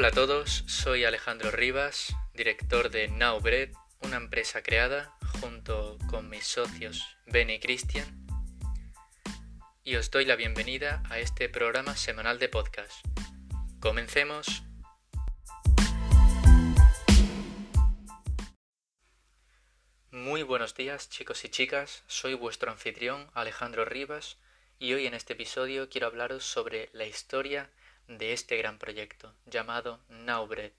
[0.00, 6.46] Hola a todos, soy Alejandro Rivas, director de Nowbread, una empresa creada junto con mis
[6.46, 8.26] socios Ben y Cristian,
[9.84, 13.04] y os doy la bienvenida a este programa semanal de podcast.
[13.78, 14.62] Comencemos.
[20.10, 24.38] Muy buenos días chicos y chicas, soy vuestro anfitrión Alejandro Rivas
[24.78, 27.68] y hoy en este episodio quiero hablaros sobre la historia
[28.18, 30.72] de este gran proyecto llamado Nowbread.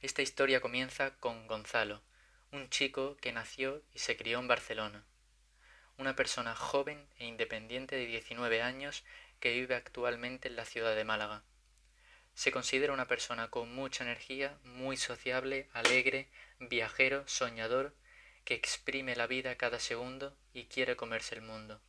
[0.00, 2.00] Esta historia comienza con Gonzalo,
[2.52, 5.04] un chico que nació y se crió en Barcelona,
[5.98, 9.02] una persona joven e independiente de 19 años
[9.40, 11.42] que vive actualmente en la ciudad de Málaga.
[12.34, 16.28] Se considera una persona con mucha energía, muy sociable, alegre,
[16.60, 17.96] viajero, soñador,
[18.44, 21.80] que exprime la vida cada segundo y quiere comerse el mundo.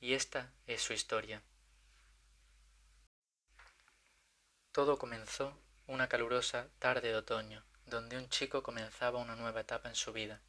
[0.00, 1.42] Y esta es su historia.
[4.72, 9.96] Todo comenzó una calurosa tarde de otoño, donde un chico comenzaba una nueva etapa en
[9.96, 10.40] su vida.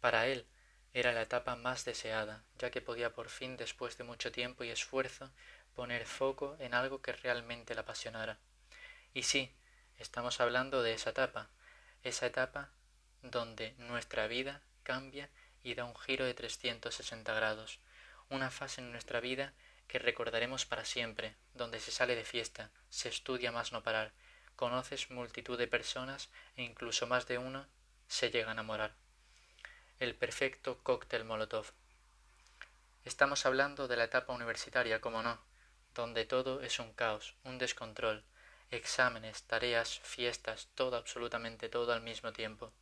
[0.00, 0.48] Para él
[0.92, 4.70] era la etapa más deseada, ya que podía por fin, después de mucho tiempo y
[4.70, 5.30] esfuerzo,
[5.76, 8.40] poner foco en algo que realmente le apasionara.
[9.14, 9.54] Y sí,
[9.96, 11.48] estamos hablando de esa etapa,
[12.02, 12.70] esa etapa
[13.22, 15.30] donde nuestra vida cambia
[15.62, 17.78] y da un giro de 360 grados,
[18.28, 19.54] una fase en nuestra vida
[19.88, 24.12] que recordaremos para siempre, donde se sale de fiesta, se estudia más no parar,
[24.56, 27.66] conoces multitud de personas e incluso más de uno
[28.08, 28.94] se llega a enamorar.
[29.98, 31.72] El perfecto cóctel Molotov.
[33.04, 35.40] Estamos hablando de la etapa universitaria, como no,
[35.94, 38.24] donde todo es un caos, un descontrol,
[38.70, 42.72] exámenes, tareas, fiestas, todo, absolutamente todo al mismo tiempo.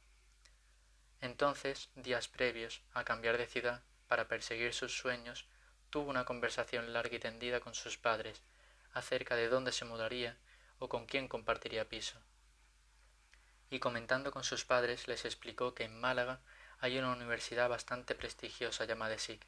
[1.20, 5.46] Entonces, días previos a cambiar de ciudad para perseguir sus sueños,
[5.94, 8.42] tuvo una conversación larga y tendida con sus padres
[8.94, 10.36] acerca de dónde se mudaría
[10.80, 12.18] o con quién compartiría piso.
[13.70, 16.40] Y comentando con sus padres les explicó que en Málaga
[16.80, 19.40] hay una universidad bastante prestigiosa llamada SIC,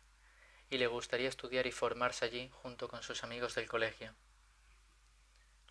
[0.71, 4.15] y le gustaría estudiar y formarse allí junto con sus amigos del colegio.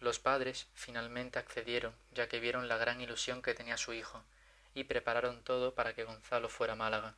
[0.01, 4.25] Los padres finalmente accedieron, ya que vieron la gran ilusión que tenía su hijo,
[4.73, 7.15] y prepararon todo para que Gonzalo fuera a Málaga.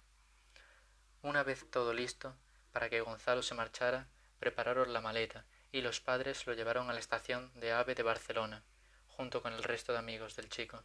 [1.24, 2.36] Una vez todo listo,
[2.72, 4.08] para que Gonzalo se marchara,
[4.40, 8.64] prepararon la maleta y los padres lo llevaron a la estación de AVE de Barcelona,
[9.08, 10.84] junto con el resto de amigos del chico.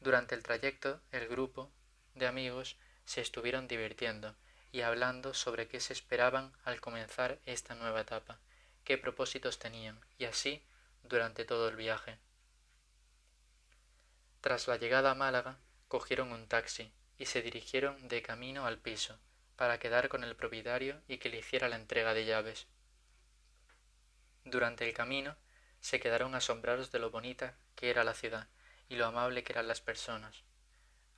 [0.00, 1.70] Durante el trayecto, el grupo
[2.14, 4.34] de amigos se estuvieron divirtiendo
[4.72, 8.38] y hablando sobre qué se esperaban al comenzar esta nueva etapa,
[8.84, 10.64] qué propósitos tenían, y así
[11.02, 12.18] durante todo el viaje.
[14.40, 15.58] Tras la llegada a Málaga,
[15.88, 19.18] cogieron un taxi y se dirigieron de camino al piso,
[19.56, 22.66] para quedar con el propietario y que le hiciera la entrega de llaves.
[24.44, 25.36] Durante el camino
[25.80, 28.48] se quedaron asombrados de lo bonita que era la ciudad
[28.88, 30.42] y lo amable que eran las personas.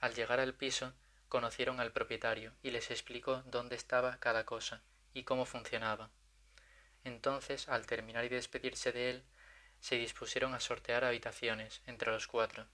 [0.01, 0.93] Al llegar al piso
[1.29, 6.11] conocieron al propietario y les explicó dónde estaba cada cosa y cómo funcionaba.
[7.05, 9.25] Entonces, al terminar y despedirse de él,
[9.81, 12.67] se dispusieron a sortear habitaciones entre los cuatro.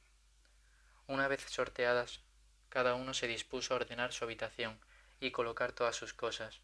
[1.07, 2.21] Una vez sorteadas,
[2.69, 4.79] cada uno se dispuso a ordenar su habitación
[5.21, 6.61] y colocar todas sus cosas.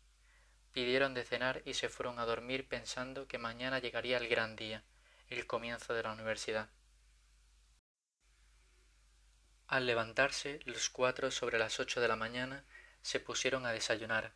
[0.73, 4.83] Pidieron de cenar y se fueron a dormir pensando que mañana llegaría el gran día,
[5.29, 6.69] el comienzo de la universidad.
[9.69, 12.65] Al levantarse, los cuatro sobre las ocho de la mañana
[13.03, 14.33] se pusieron a desayunar,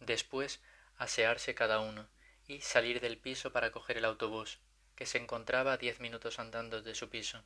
[0.00, 0.60] después
[0.96, 2.08] asearse cada uno
[2.46, 4.58] y salir del piso para coger el autobús,
[4.96, 7.42] que se encontraba a diez minutos andando de su piso.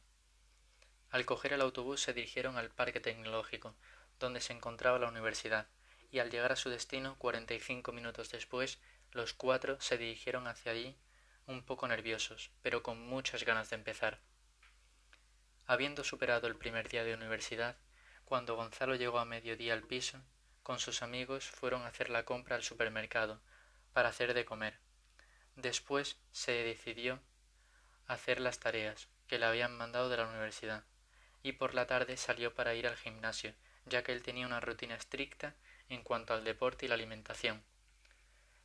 [1.11, 3.75] Al coger el autobús se dirigieron al parque tecnológico,
[4.19, 5.69] donde se encontraba la universidad,
[6.11, 8.79] y al llegar a su destino cuarenta y cinco minutos después,
[9.13, 10.97] los cuatro se dirigieron hacia allí
[11.47, 14.19] un poco nerviosos, pero con muchas ganas de empezar.
[15.67, 17.77] Habiendo superado el primer día de universidad,
[18.25, 20.21] cuando Gonzalo llegó a mediodía al piso,
[20.63, 23.41] con sus amigos fueron a hacer la compra al supermercado
[23.93, 24.79] para hacer de comer.
[25.55, 27.21] Después se decidió
[28.07, 30.85] hacer las tareas que le habían mandado de la universidad
[31.43, 33.55] y por la tarde salió para ir al gimnasio,
[33.87, 35.55] ya que él tenía una rutina estricta
[35.89, 37.63] en cuanto al deporte y la alimentación.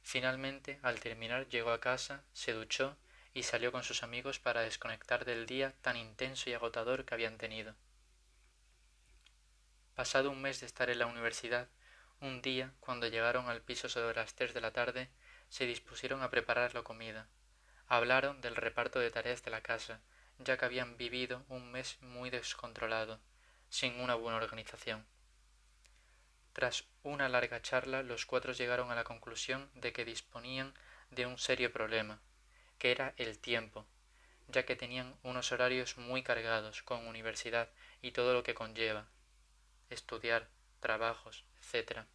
[0.02, 2.98] Finalmente, al terminar, llegó a casa, se duchó
[3.34, 7.38] y salió con sus amigos para desconectar del día tan intenso y agotador que habían
[7.38, 7.76] tenido.
[9.96, 11.70] Pasado un mes de estar en la universidad,
[12.20, 15.10] un día, cuando llegaron al piso sobre las tres de la tarde,
[15.50, 17.28] se dispusieron a preparar la comida.
[17.88, 20.02] Hablaron del reparto de tareas de la casa,
[20.40, 23.20] ya que habían vivido un mes muy descontrolado,
[23.72, 25.06] sin una buena organización.
[26.52, 30.74] Tras una larga charla, los cuatro llegaron a la conclusión de que disponían
[31.10, 32.20] de un serio problema,
[32.78, 33.86] que era el tiempo,
[34.50, 37.70] ya que tenían unos horarios muy cargados con universidad
[38.02, 39.08] y todo lo que conlleva,
[39.90, 40.50] estudiar,
[40.82, 42.06] trabajos, etc.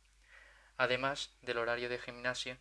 [0.76, 2.58] Además del horario de gimnasio,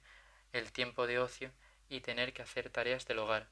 [0.54, 1.52] el tiempo de ocio
[1.90, 3.50] y tener que hacer tareas del hogar,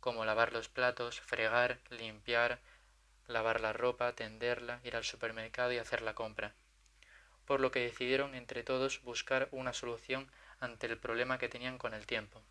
[0.00, 2.60] como lavar los platos, fregar, limpiar,
[3.30, 6.54] lavar la ropa, tenderla, ir al supermercado y hacer la compra.
[7.46, 11.94] Por lo que decidieron entre todos buscar una solución ante el problema que tenían con
[11.94, 12.42] el tiempo.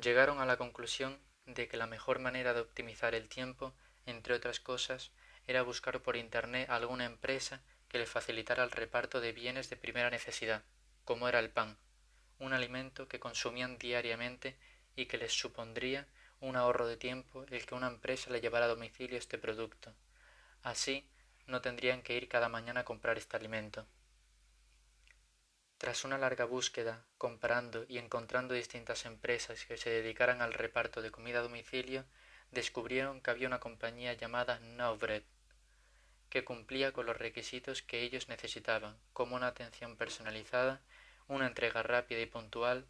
[0.00, 3.74] Llegaron a la conclusión de que la mejor manera de optimizar el tiempo,
[4.06, 5.12] entre otras cosas,
[5.46, 10.08] era buscar por Internet alguna empresa que le facilitara el reparto de bienes de primera
[10.08, 10.62] necesidad,
[11.04, 11.76] como era el pan,
[12.38, 14.56] un alimento que consumían diariamente
[14.96, 16.06] y que les supondría
[16.42, 19.94] un ahorro de tiempo el que una empresa le llevara a domicilio este producto.
[20.62, 21.08] Así
[21.46, 23.86] no tendrían que ir cada mañana a comprar este alimento.
[25.78, 31.10] Tras una larga búsqueda, comparando y encontrando distintas empresas que se dedicaran al reparto de
[31.10, 32.04] comida a domicilio,
[32.50, 35.22] descubrieron que había una compañía llamada Nowbread,
[36.28, 40.80] que cumplía con los requisitos que ellos necesitaban, como una atención personalizada,
[41.28, 42.86] una entrega rápida y puntual,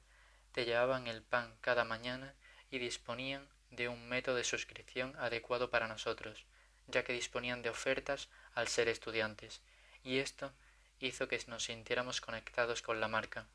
[0.53, 2.35] te llevaban el pan cada mañana
[2.73, 6.47] y disponían de un método de suscripción adecuado para nosotros,
[6.89, 9.61] ya que disponían de ofertas al ser estudiantes,
[10.03, 10.53] y esto
[10.99, 13.47] hizo que nos sintiéramos conectados con la marca.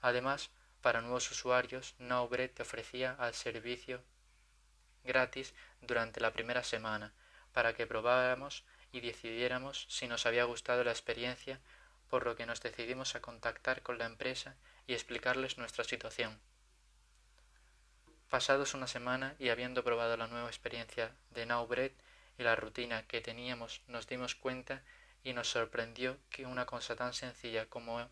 [0.00, 4.00] Además, para nuevos usuarios, Nowbread te ofrecía al servicio
[5.02, 7.12] gratis durante la primera semana
[7.52, 11.58] para que probáramos y decidiéramos si nos había gustado la experiencia,
[12.08, 14.54] por lo que nos decidimos a contactar con la empresa
[14.86, 16.38] y explicarles nuestra situación.
[18.30, 21.92] Pasados una semana y habiendo probado la nueva experiencia de Nowbread
[22.38, 24.82] y la rutina que teníamos, nos dimos cuenta
[25.22, 28.08] y nos sorprendió que una cosa tan sencilla como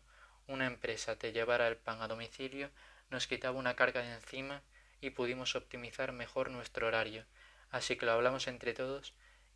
[0.47, 2.71] una empresa te llevara el pan a domicilio
[3.09, 4.61] nos quitaba una carga de encima
[5.01, 7.25] y pudimos optimizar mejor nuestro horario.
[7.69, 9.13] Así que lo hablamos entre todos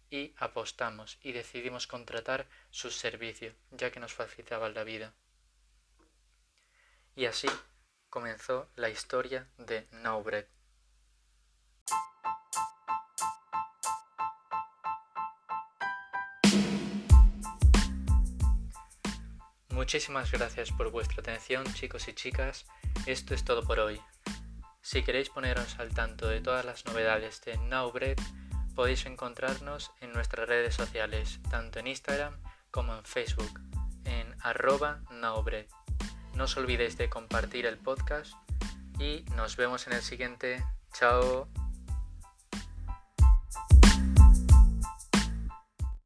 [0.09, 5.13] y apostamos y decidimos contratar sus servicios, ya que nos facilitaban la vida.
[7.15, 7.47] Y así
[8.09, 10.45] comenzó la historia de Nowbread.
[19.69, 22.65] Muchísimas gracias por vuestra atención chicos y chicas,
[23.05, 24.01] esto es todo por hoy.
[24.81, 28.17] Si queréis poneros al tanto de todas las novedades de Nowbread,
[28.75, 32.41] podéis encontrarnos en nuestras redes sociales, tanto en Instagram
[32.71, 33.61] como en Facebook,
[34.05, 35.67] en arroba Nowbread.
[36.35, 38.33] No os olvidéis de compartir el podcast
[38.99, 40.63] y nos vemos en el siguiente.
[40.93, 41.47] Chao.